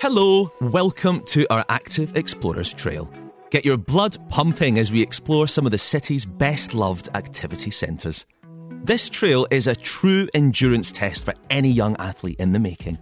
[0.00, 3.12] Hello, welcome to our Active Explorers Trail.
[3.50, 8.24] Get your blood pumping as we explore some of the city's best loved activity centres.
[8.84, 12.96] This trail is a true endurance test for any young athlete in the making.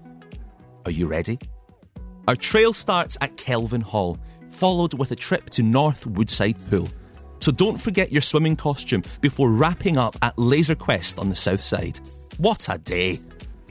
[0.87, 1.39] Are you ready?
[2.29, 4.19] Our trail starts at Kelvin Hall,
[4.49, 6.89] followed with a trip to North Woodside Pool.
[7.41, 11.61] So don't forget your swimming costume before wrapping up at Laser Quest on the south
[11.61, 12.01] side.
[12.39, 13.21] What a day!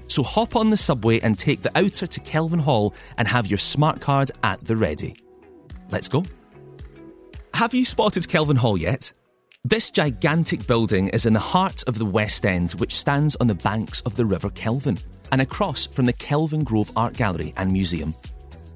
[0.08, 3.58] So hop on the subway and take the outer to Kelvin Hall and have your
[3.58, 5.16] smart card at the ready.
[5.90, 6.24] Let's go.
[7.54, 9.12] Have you spotted Kelvin Hall yet?
[9.64, 13.56] This gigantic building is in the heart of the West End, which stands on the
[13.56, 15.00] banks of the River Kelvin
[15.32, 18.14] and across from the Kelvingrove Art Gallery and Museum,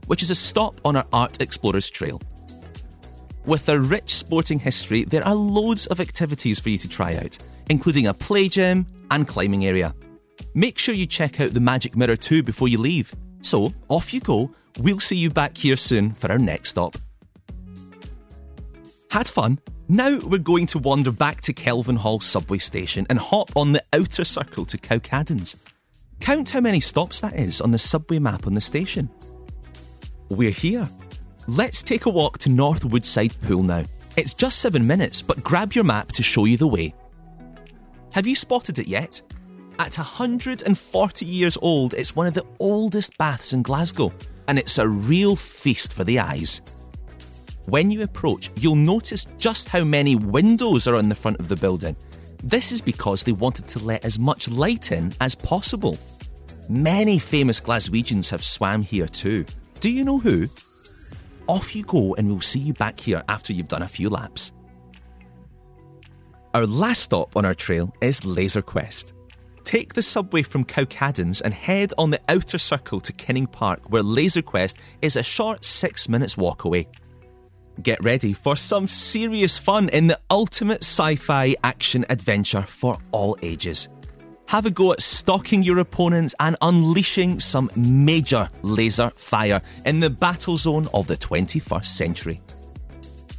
[0.07, 2.19] which is a stop on our Art Explorers Trail.
[3.45, 7.37] With a rich sporting history, there are loads of activities for you to try out,
[7.69, 9.93] including a play gym and climbing area.
[10.53, 13.13] Make sure you check out the Magic Mirror too before you leave.
[13.41, 14.51] So, off you go.
[14.79, 16.97] We'll see you back here soon for our next stop.
[19.11, 19.59] Had fun?
[19.87, 23.83] Now we're going to wander back to Kelvin Hall subway station and hop on the
[23.93, 25.55] outer circle to Cowcaddens.
[26.19, 29.09] Count how many stops that is on the subway map on the station.
[30.29, 30.87] We're here.
[31.47, 33.83] Let's take a walk to North Woodside Pool now.
[34.15, 36.93] It's just seven minutes, but grab your map to show you the way.
[38.13, 39.21] Have you spotted it yet?
[39.79, 44.11] At 140 years old, it's one of the oldest baths in Glasgow,
[44.49, 46.61] and it's a real feast for the eyes.
[47.65, 51.55] When you approach, you'll notice just how many windows are on the front of the
[51.55, 51.95] building.
[52.43, 55.97] This is because they wanted to let as much light in as possible.
[56.67, 59.45] Many famous Glaswegians have swam here too.
[59.79, 60.49] Do you know who?
[61.47, 64.51] Off you go, and we'll see you back here after you've done a few laps.
[66.53, 69.13] Our last stop on our trail is Laser Quest.
[69.63, 74.03] Take the subway from Cowcaddens and head on the outer circle to Kinning Park, where
[74.03, 76.87] Laser Quest is a short six minutes walk away.
[77.81, 83.37] Get ready for some serious fun in the ultimate sci fi action adventure for all
[83.41, 83.87] ages.
[84.47, 90.09] Have a go at stalking your opponents and unleashing some major laser fire in the
[90.09, 92.41] battle zone of the 21st century.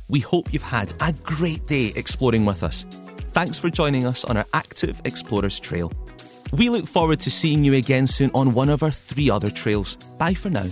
[0.09, 2.87] We hope you've had a great day exploring with us.
[3.33, 5.93] Thanks for joining us on our Active Explorers Trail.
[6.53, 9.95] We look forward to seeing you again soon on one of our three other trails.
[10.19, 10.67] Bye for now.